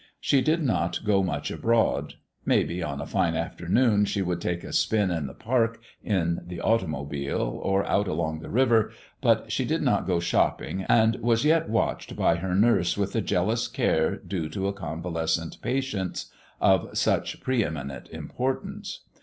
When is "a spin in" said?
4.63-5.27